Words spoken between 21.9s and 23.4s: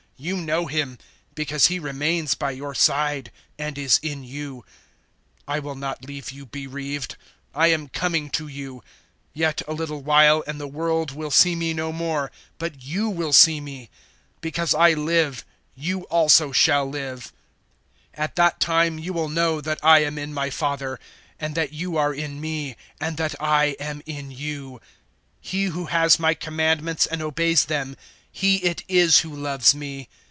are in me, and that